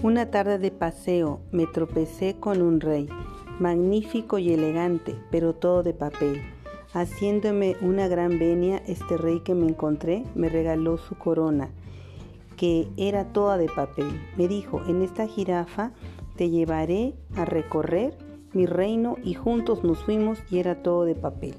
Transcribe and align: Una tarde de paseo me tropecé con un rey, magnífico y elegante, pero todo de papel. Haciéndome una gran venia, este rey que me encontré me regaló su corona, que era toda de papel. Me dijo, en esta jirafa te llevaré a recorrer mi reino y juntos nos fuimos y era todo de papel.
Una 0.00 0.30
tarde 0.30 0.60
de 0.60 0.70
paseo 0.70 1.40
me 1.50 1.66
tropecé 1.66 2.36
con 2.38 2.62
un 2.62 2.80
rey, 2.80 3.08
magnífico 3.58 4.38
y 4.38 4.52
elegante, 4.52 5.16
pero 5.32 5.56
todo 5.56 5.82
de 5.82 5.92
papel. 5.92 6.40
Haciéndome 6.92 7.74
una 7.80 8.06
gran 8.06 8.38
venia, 8.38 8.80
este 8.86 9.16
rey 9.16 9.40
que 9.40 9.56
me 9.56 9.66
encontré 9.66 10.22
me 10.36 10.48
regaló 10.48 10.98
su 10.98 11.16
corona, 11.16 11.70
que 12.56 12.88
era 12.96 13.32
toda 13.32 13.58
de 13.58 13.66
papel. 13.66 14.20
Me 14.36 14.46
dijo, 14.46 14.80
en 14.86 15.02
esta 15.02 15.26
jirafa 15.26 15.90
te 16.36 16.48
llevaré 16.48 17.14
a 17.34 17.44
recorrer 17.44 18.16
mi 18.52 18.66
reino 18.66 19.16
y 19.24 19.34
juntos 19.34 19.82
nos 19.82 19.98
fuimos 20.04 20.38
y 20.48 20.60
era 20.60 20.80
todo 20.80 21.06
de 21.06 21.16
papel. 21.16 21.56